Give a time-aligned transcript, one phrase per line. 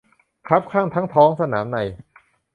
[0.47, 1.77] คับคั่งทั้งท้องสนามใน